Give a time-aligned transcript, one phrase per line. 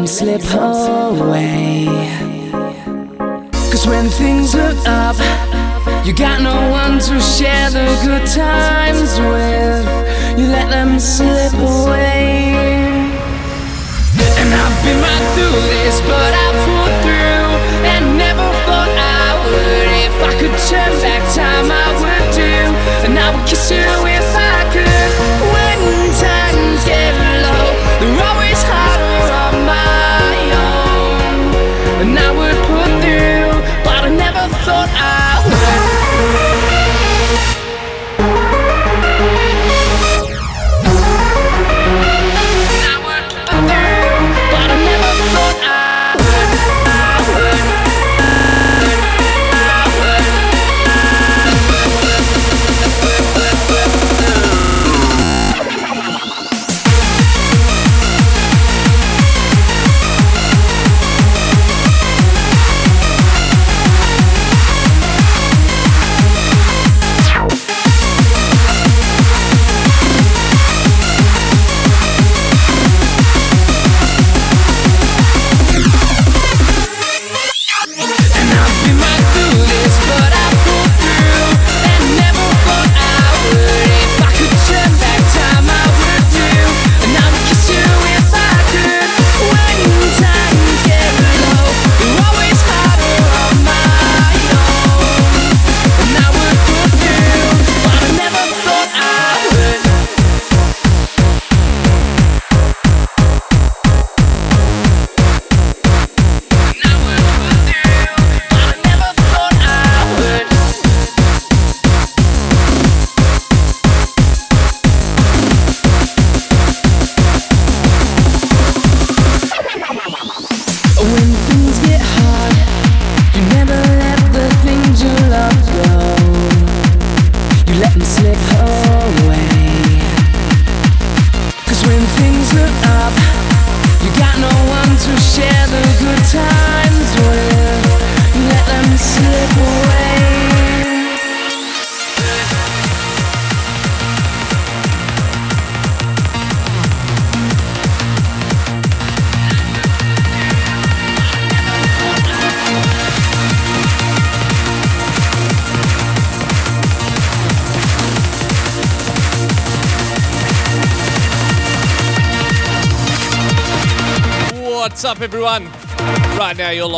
[0.00, 0.99] and slip away.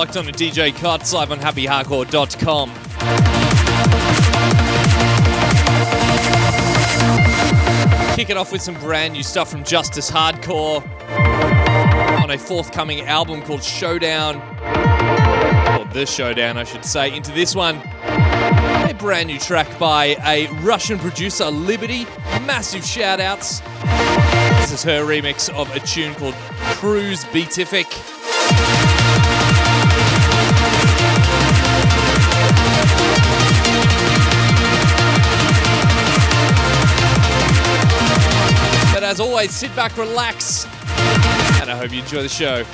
[0.03, 2.71] Locked on to DJ Cuts live on happyhardcore.com.
[8.17, 10.83] Kick it off with some brand new stuff from Justice Hardcore
[12.21, 14.39] on a forthcoming album called Showdown.
[15.79, 17.15] Or The Showdown, I should say.
[17.15, 22.07] Into this one, a brand new track by a Russian producer, Liberty.
[22.45, 23.61] Massive shout outs.
[24.63, 26.35] This is her remix of a tune called
[26.75, 27.87] Cruise Beatific.
[39.13, 40.65] As always, sit back, relax,
[41.61, 42.65] and I hope you enjoy the show.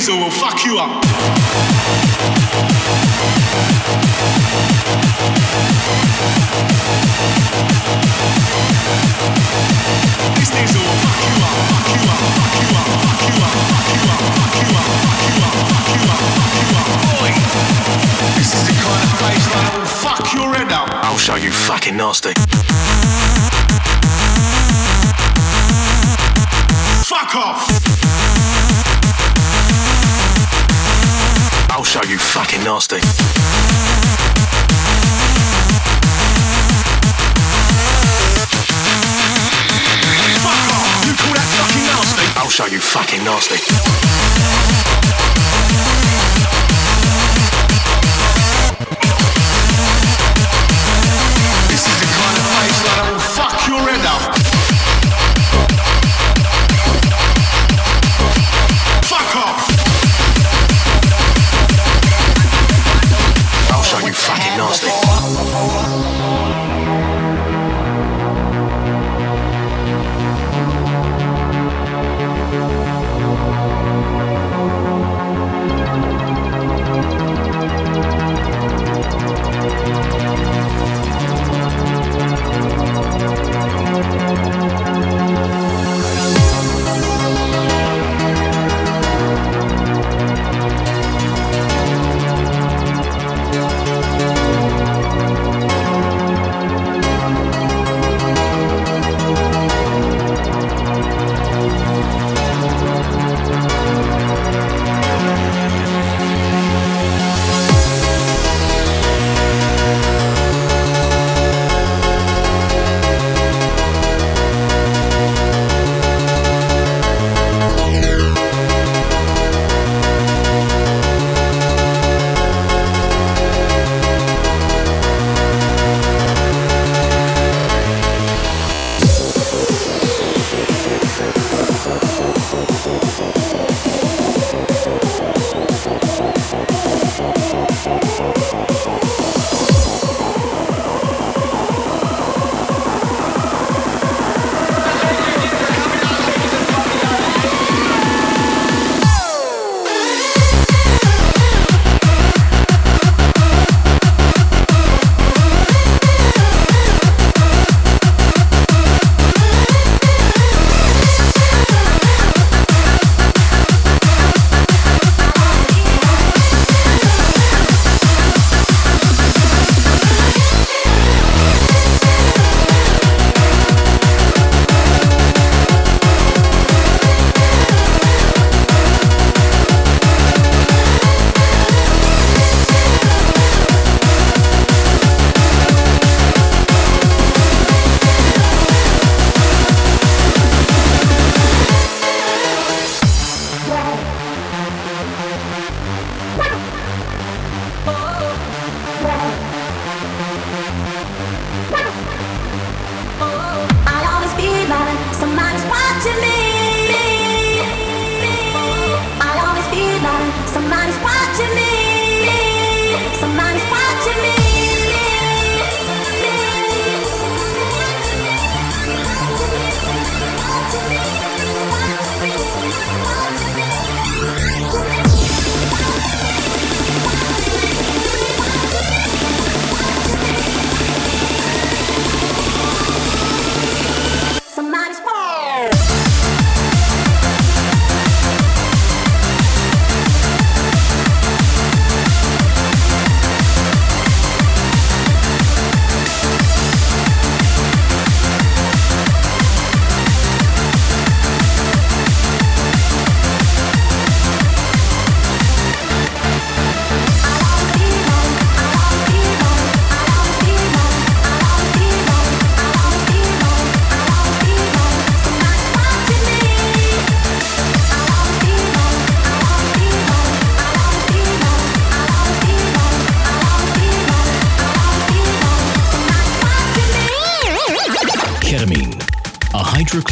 [0.00, 1.02] Diesel will fuck you up.
[10.36, 14.24] This diesel will fuck you up, fuck you up, fuck you up, fuck you up,
[14.40, 16.88] fuck you up, fuck you up, fuck you up.
[18.36, 19.10] This is the kind of
[19.52, 20.88] that will fuck your head up.
[21.04, 22.32] I'll show you fucking nasty.
[27.04, 27.89] Fuck off!
[32.02, 32.96] show you fucking nasty.
[40.40, 41.04] Fuck off!
[41.04, 42.24] You call that fucking nasty?
[42.40, 44.69] I'll show you fucking nasty.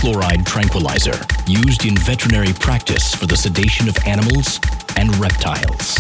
[0.08, 4.60] Hydrochloride tranquilizer used in veterinary practice for the sedation of animals
[4.96, 5.98] and reptiles.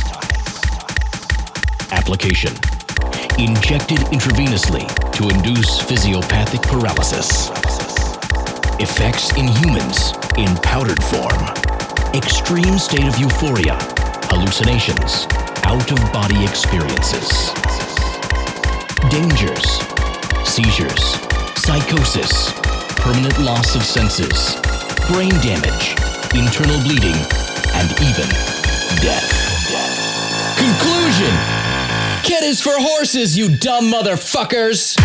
[1.90, 2.52] Application
[3.38, 7.48] Injected intravenously to induce physiopathic paralysis.
[8.80, 11.44] Effects in humans in powdered form.
[12.14, 13.76] Extreme state of euphoria,
[14.30, 15.26] hallucinations,
[15.64, 17.52] out of body experiences.
[19.10, 19.80] Dangers,
[20.48, 21.04] seizures,
[21.60, 22.57] psychosis,
[22.98, 24.56] permanent loss of senses,
[25.06, 25.94] brain damage,
[26.34, 27.16] internal bleeding,
[27.74, 28.28] and even
[29.00, 29.28] death.
[30.58, 31.34] Conclusion
[32.24, 34.96] Kid is for horses, you dumb motherfuckers!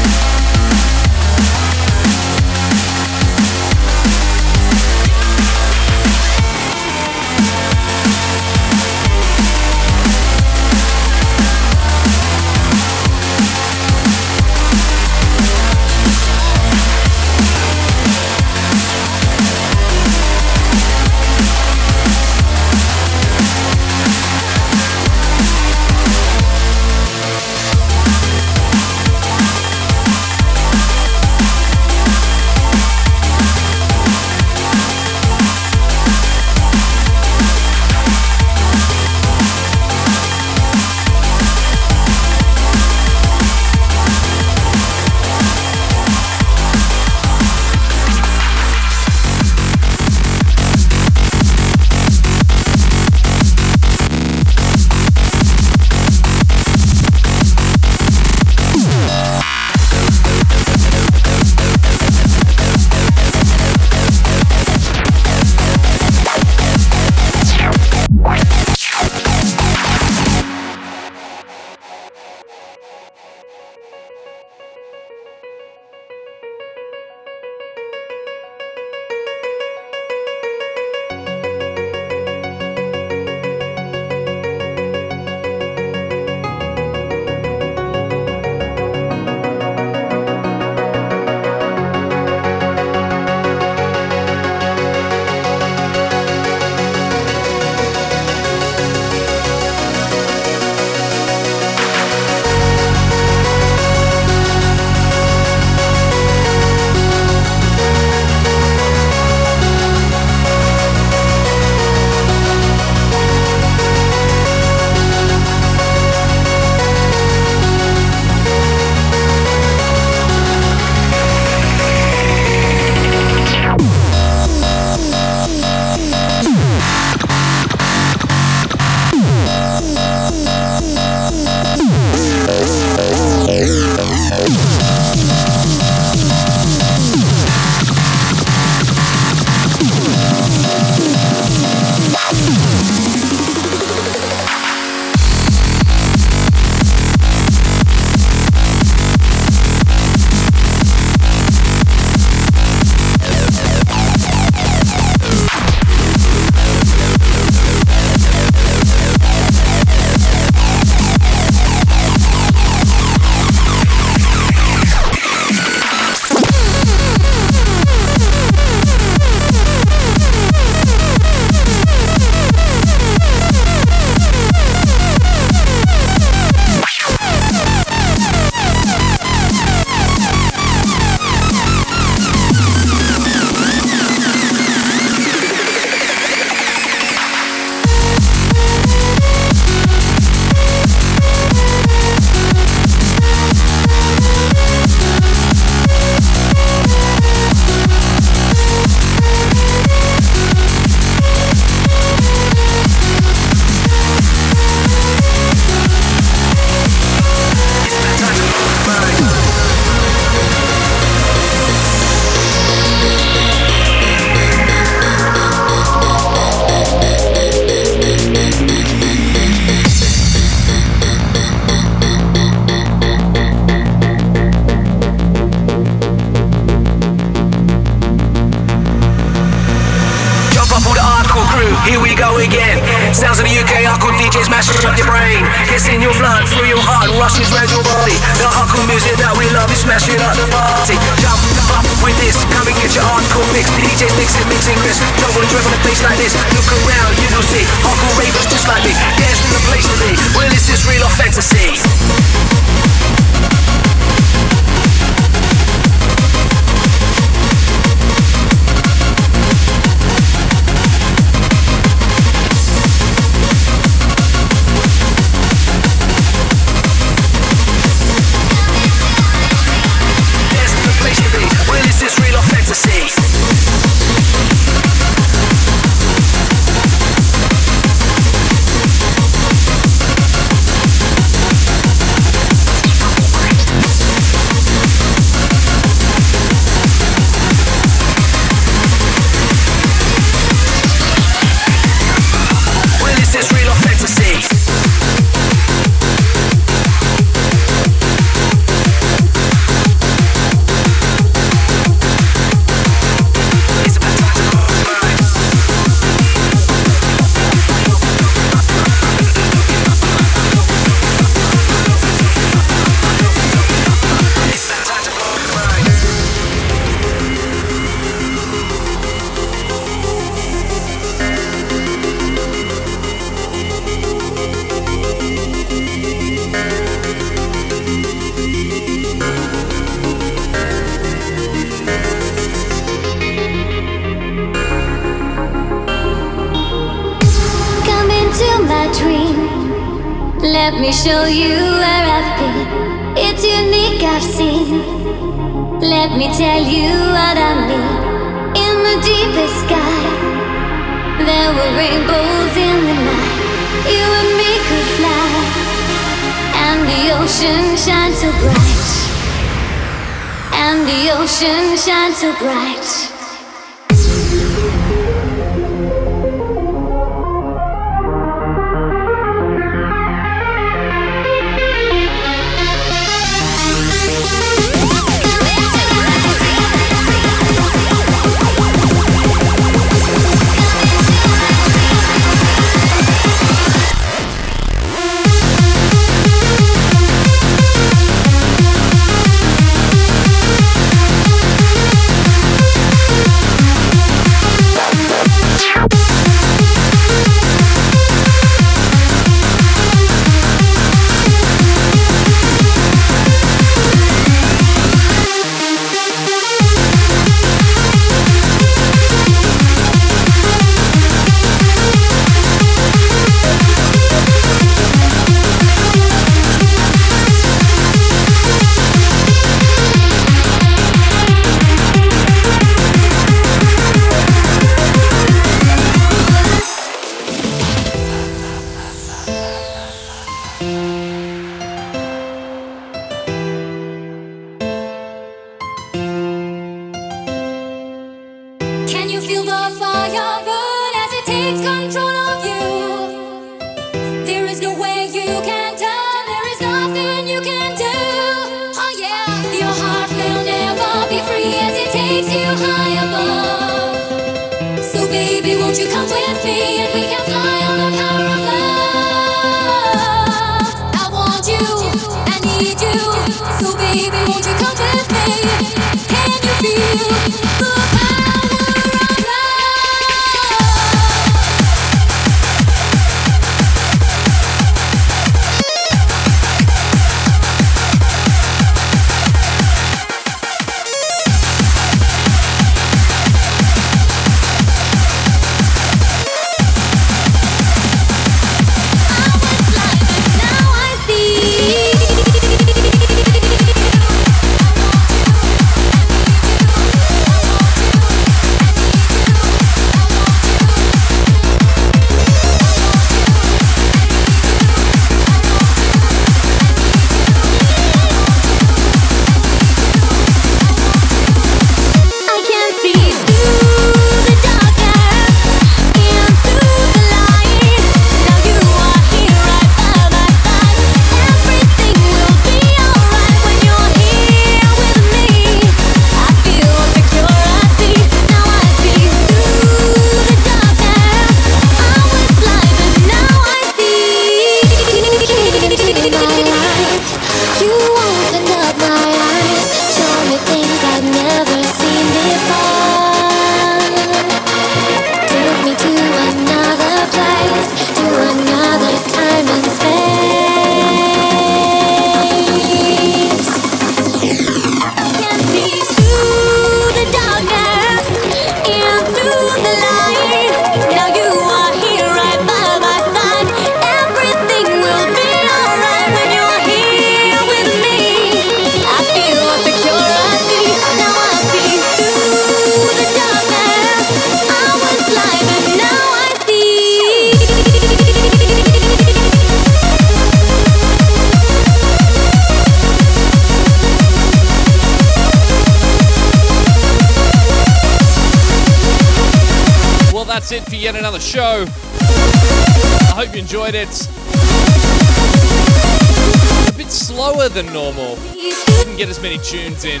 [599.22, 600.00] Many tunes in.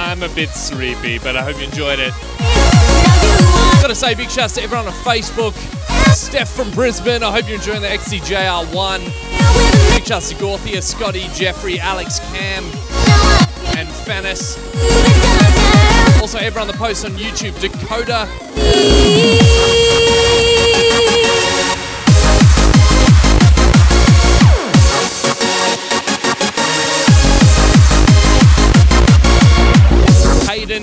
[0.00, 2.12] I'm a bit sleepy, but I hope you enjoyed it.
[3.80, 5.54] Gotta say, big shouts to everyone on Facebook.
[6.12, 8.98] Steph from Brisbane, I hope you're enjoying the XCJR1.
[9.94, 12.64] Big shouts to Gorthia, Scotty, Jeffrey, Alex, Cam,
[13.76, 14.58] and Fanis.
[16.20, 18.26] Also, everyone that posts on YouTube, Dakota,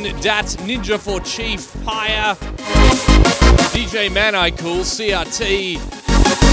[0.03, 2.35] Ninja for Chief, Pyre,
[3.71, 5.77] DJ Man I Cool, CRT,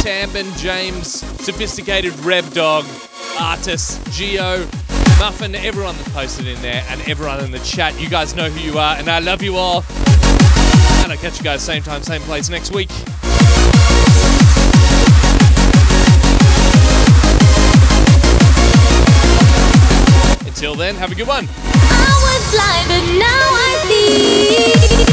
[0.03, 1.09] Tambin, James,
[1.45, 2.85] Sophisticated Rev Dog,
[3.41, 4.59] Artist, Geo,
[5.19, 7.99] Muffin, everyone that posted in there, and everyone in the chat.
[8.01, 9.85] You guys know who you are, and I love you all.
[11.03, 12.91] And I'll catch you guys same time, same place next week.
[20.47, 21.49] Until then, have a good one.
[22.23, 25.12] Was blind, but now I see.